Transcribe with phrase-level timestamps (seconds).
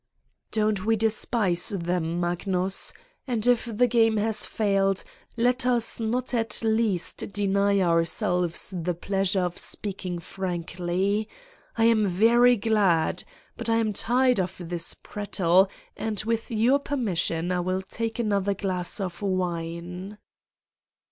[0.51, 2.91] "Don't we despise them, Magnus!
[3.27, 5.03] And if the game has failed,
[5.37, 11.29] let us not at least deny ourselves the pleasure of speaking frankly.
[11.77, 13.23] I am very glad.
[13.55, 18.17] But I am tired of this prattle and, with your per mission, I will take
[18.17, 20.17] another glass of wine."